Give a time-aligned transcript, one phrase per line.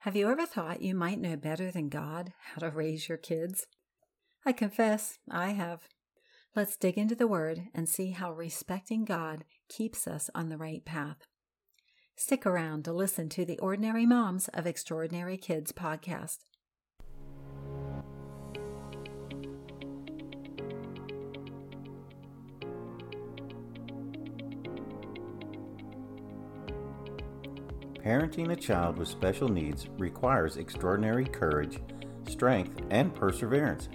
[0.00, 3.66] Have you ever thought you might know better than God how to raise your kids?
[4.44, 5.80] I confess, I have.
[6.54, 10.84] Let's dig into the Word and see how respecting God keeps us on the right
[10.84, 11.18] path.
[12.14, 16.38] Stick around to listen to the Ordinary Moms of Extraordinary Kids podcast.
[28.06, 31.80] Parenting a child with special needs requires extraordinary courage,
[32.28, 33.88] strength, and perseverance.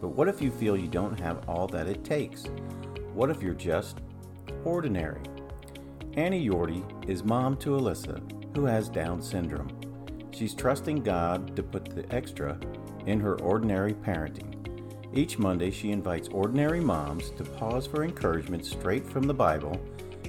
[0.00, 2.44] But what if you feel you don't have all that it takes?
[3.12, 4.02] What if you're just
[4.64, 5.20] ordinary?
[6.14, 8.22] Annie Yorty is mom to Alyssa,
[8.54, 9.80] who has Down syndrome.
[10.30, 12.60] She's trusting God to put the extra
[13.06, 14.52] in her ordinary parenting.
[15.12, 19.80] Each Monday, she invites ordinary moms to pause for encouragement straight from the Bible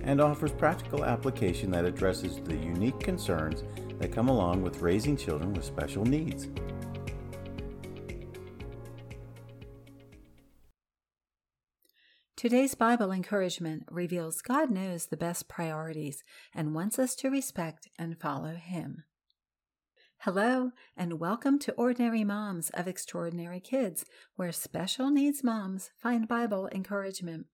[0.08, 3.64] and offers practical application that addresses the unique concerns
[4.00, 6.48] that come along with raising children with special needs.
[12.38, 16.24] Today's Bible encouragement reveals God knows the best priorities
[16.56, 19.04] and wants us to respect and follow Him.
[20.20, 24.06] Hello, and welcome to Ordinary Moms of Extraordinary Kids,
[24.38, 27.48] where special needs moms find Bible encouragement.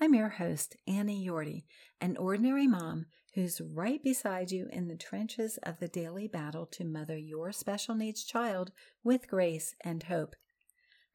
[0.00, 1.64] I'm your host, Annie Yorty,
[2.00, 6.84] an ordinary mom who's right beside you in the trenches of the daily battle to
[6.84, 8.72] mother your special needs child
[9.02, 10.36] with grace and hope.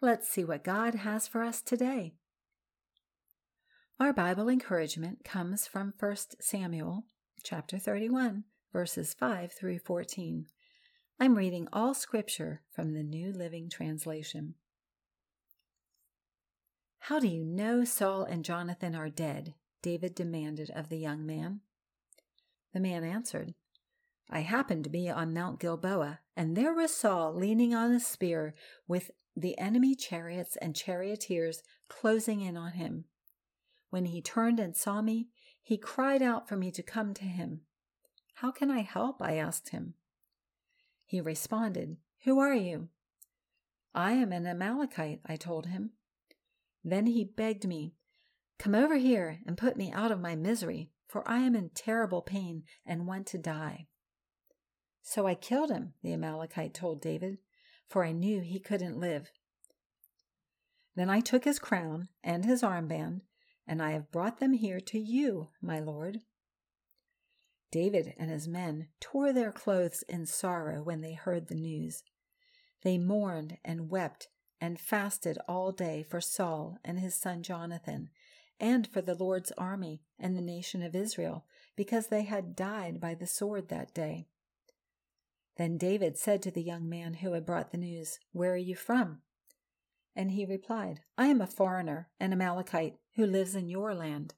[0.02, 2.14] Let's see what God has for us today.
[4.00, 7.04] Our Bible encouragement comes from 1 Samuel
[7.44, 10.46] chapter 31, verses 5 through 14.
[11.20, 14.56] I'm reading all scripture from the New Living Translation.
[17.10, 19.56] How do you know Saul and Jonathan are dead?
[19.82, 21.62] David demanded of the young man.
[22.72, 23.56] The man answered,
[24.30, 28.54] I happened to be on Mount Gilboa, and there was Saul leaning on a spear
[28.88, 33.06] with the enemy chariots and charioteers closing in on him.
[33.90, 35.30] When he turned and saw me,
[35.64, 37.62] he cried out for me to come to him.
[38.36, 39.20] How can I help?
[39.20, 39.96] I asked him.
[41.08, 42.90] He responded, Who are you?
[43.96, 45.94] I am an Amalekite, I told him.
[46.84, 47.94] Then he begged me,
[48.58, 52.22] Come over here and put me out of my misery, for I am in terrible
[52.22, 53.88] pain and want to die.
[55.02, 57.40] So I killed him, the Amalekite told David,
[57.88, 59.32] for I knew he couldn't live.
[60.96, 63.22] Then I took his crown and his armband,
[63.66, 66.22] and I have brought them here to you, my lord.
[67.72, 72.04] David and his men tore their clothes in sorrow when they heard the news.
[72.84, 74.28] They mourned and wept
[74.62, 78.10] and fasted all day for Saul and his son Jonathan,
[78.60, 83.16] and for the Lord's army and the nation of Israel, because they had died by
[83.16, 84.28] the sword that day.
[85.58, 88.76] Then David said to the young man who had brought the news, Where are you
[88.76, 89.22] from?
[90.16, 94.36] And he replied, I am a foreigner, an Amalekite, who lives in your land.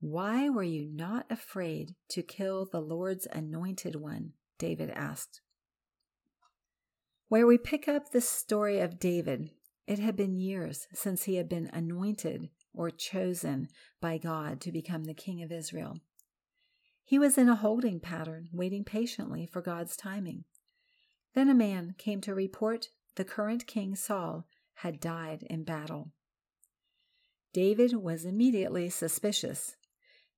[0.00, 4.32] Why were you not afraid to kill the Lord's anointed one?
[4.58, 5.40] David asked.
[7.28, 9.50] Where we pick up the story of David,
[9.86, 13.68] it had been years since he had been anointed or chosen
[14.00, 15.98] by God to become the king of Israel.
[17.04, 20.44] He was in a holding pattern, waiting patiently for God's timing.
[21.34, 24.46] Then a man came to report the current king Saul
[24.76, 26.12] had died in battle.
[27.52, 29.76] David was immediately suspicious.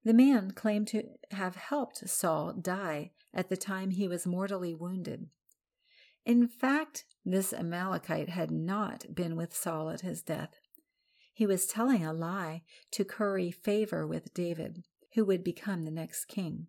[0.04, 5.28] The man claimed to have helped Saul die at the time he was mortally wounded.
[6.24, 10.54] In fact, this Amalekite had not been with Saul at his death.
[11.32, 16.26] He was telling a lie to curry favor with David, who would become the next
[16.26, 16.66] king.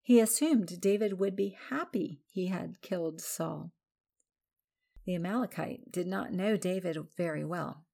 [0.00, 3.72] He assumed David would be happy he had killed Saul.
[5.04, 7.84] The Amalekite did not know David very well.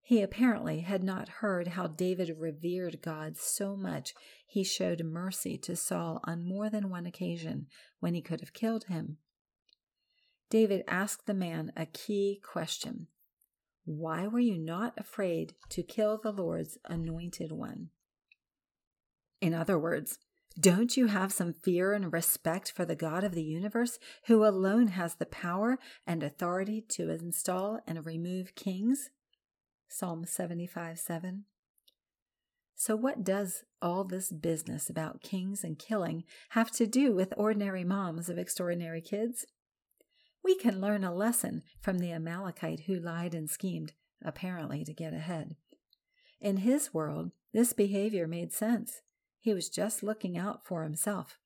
[0.00, 4.14] He apparently had not heard how David revered God so much
[4.46, 7.66] he showed mercy to Saul on more than one occasion
[8.00, 9.18] when he could have killed him.
[10.48, 13.08] David asked the man a key question
[13.84, 17.90] Why were you not afraid to kill the Lord's anointed one?
[19.40, 20.18] In other words,
[20.58, 24.88] don't you have some fear and respect for the God of the universe, who alone
[24.88, 29.10] has the power and authority to install and remove kings?
[29.88, 31.44] Psalm 75 7.
[32.74, 37.84] So, what does all this business about kings and killing have to do with ordinary
[37.84, 39.46] moms of extraordinary kids?
[40.46, 43.94] We can learn a lesson from the Amalekite who lied and schemed,
[44.24, 45.56] apparently to get ahead.
[46.40, 49.00] In his world, this behavior made sense.
[49.40, 51.40] He was just looking out for himself.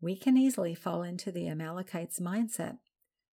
[0.00, 2.78] We can easily fall into the Amalekites' mindset.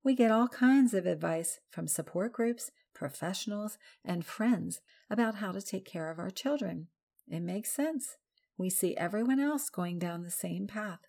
[0.03, 5.61] We get all kinds of advice from support groups, professionals, and friends about how to
[5.61, 6.87] take care of our children.
[7.27, 8.15] It makes sense.
[8.57, 11.01] We see everyone else going down the same path.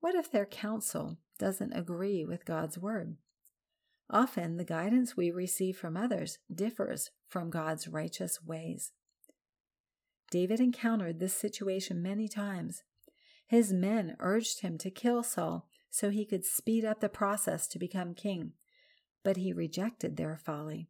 [0.00, 3.16] What if their counsel doesn't agree with God's word?
[4.10, 8.92] Often the guidance we receive from others differs from God's righteous ways.
[10.30, 12.82] David encountered this situation many times.
[13.46, 17.78] His men urged him to kill Saul so he could speed up the process to
[17.78, 18.52] become king,
[19.22, 20.88] but he rejected their folly.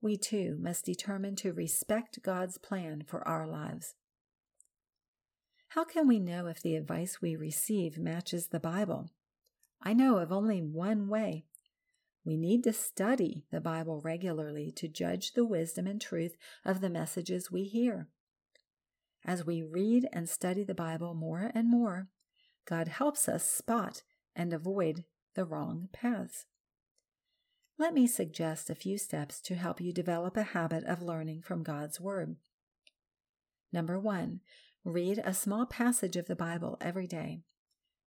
[0.00, 3.94] We too must determine to respect God's plan for our lives.
[5.70, 9.10] How can we know if the advice we receive matches the Bible?
[9.82, 11.44] I know of only one way.
[12.24, 16.90] We need to study the Bible regularly to judge the wisdom and truth of the
[16.90, 18.08] messages we hear.
[19.24, 22.08] As we read and study the Bible more and more,
[22.64, 24.02] God helps us spot
[24.34, 26.46] and avoid the wrong paths.
[27.78, 31.62] Let me suggest a few steps to help you develop a habit of learning from
[31.62, 32.36] God's Word.
[33.72, 34.40] Number one,
[34.84, 37.42] read a small passage of the Bible every day.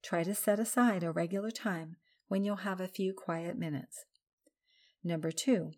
[0.02, 1.98] Try to set aside a regular time
[2.28, 4.06] when you'll have a few quiet minutes.
[5.04, 5.72] Number two,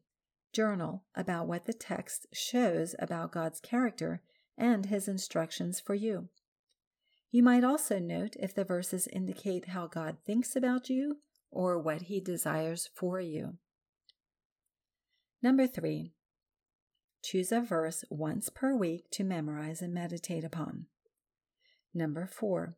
[0.54, 4.22] journal about what the text shows about God's character
[4.58, 6.30] and His instructions for you.
[7.32, 11.18] You might also note if the verses indicate how God thinks about you
[11.50, 13.58] or what He desires for you.
[15.42, 16.14] Number three,
[17.24, 20.88] choose a verse once per week to memorize and meditate upon.
[21.94, 22.76] Number four,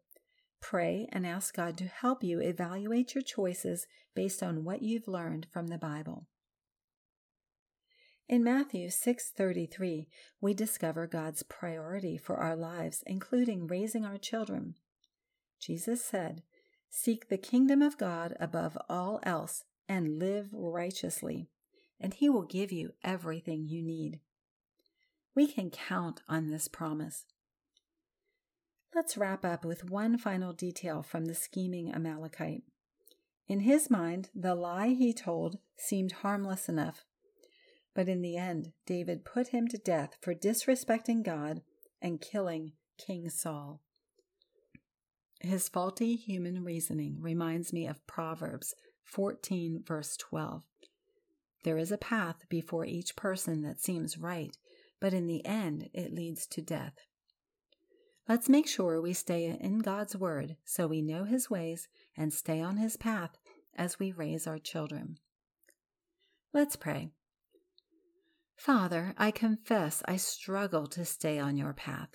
[0.63, 5.45] pray and ask God to help you evaluate your choices based on what you've learned
[5.51, 6.25] from the Bible.
[8.30, 10.07] In Matthew 6:33,
[10.39, 14.75] we discover God's priority for our lives, including raising our children.
[15.60, 16.44] Jesus said,
[16.89, 21.50] "Seek the kingdom of God above all else and live righteously,
[22.00, 24.21] and he will give you everything you need.
[25.36, 27.25] We can count on this promise.
[28.95, 32.62] Let's wrap up with one final detail from the scheming Amalekite.
[33.48, 37.04] In his mind, the lie he told seemed harmless enough.
[37.95, 41.62] But in the end, David put him to death for disrespecting God
[42.04, 43.81] and killing King Saul.
[45.39, 48.75] His faulty human reasoning reminds me of Proverbs
[49.06, 50.62] 14, verse 12.
[51.63, 54.56] There is a path before each person that seems right,
[55.00, 56.94] but in the end it leads to death.
[58.28, 62.62] Let's make sure we stay in God's Word so we know His ways and stay
[62.62, 63.38] on His path
[63.75, 65.18] as we raise our children.
[66.54, 67.10] Let's pray.
[68.56, 72.10] Father, I confess I struggle to stay on your path.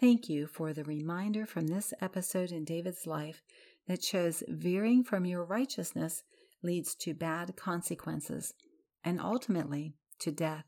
[0.00, 3.42] Thank you for the reminder from this episode in David's life
[3.86, 6.22] that shows veering from your righteousness
[6.62, 8.52] leads to bad consequences
[9.04, 10.64] and ultimately to death.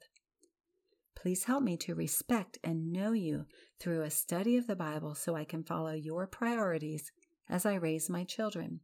[1.20, 3.44] Please help me to respect and know you
[3.80, 7.10] through a study of the Bible so I can follow your priorities
[7.50, 8.80] as I raise my children.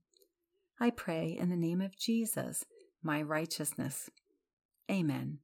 [0.81, 2.65] I pray in the name of Jesus,
[3.05, 4.11] my righteousness.
[4.91, 5.39] Amen.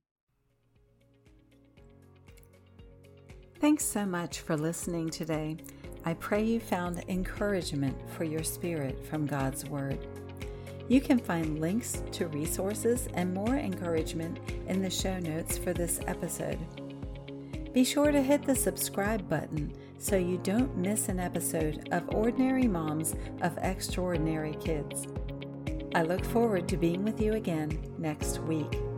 [3.60, 5.58] Thanks so much for listening today.
[6.04, 10.08] I pray you found encouragement for your spirit from God's Word.
[10.88, 16.00] You can find links to resources and more encouragement in the show notes for this
[16.08, 16.58] episode.
[17.72, 22.66] Be sure to hit the subscribe button so you don't miss an episode of Ordinary
[22.66, 25.06] Moms of Extraordinary Kids.
[25.94, 28.89] I look forward to being with you again next week.